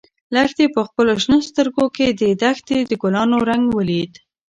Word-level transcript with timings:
لښتې 0.33 0.65
په 0.75 0.81
خپلو 0.87 1.13
شنه 1.23 1.37
سترګو 1.49 1.85
کې 1.95 2.07
د 2.19 2.23
دښتې 2.41 2.77
د 2.89 2.91
ګلانو 3.01 3.37
رنګ 3.49 3.63
ولید. 3.77 4.11